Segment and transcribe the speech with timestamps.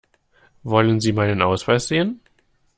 [0.63, 2.21] Wollen Sie meinen Ausweis sehen?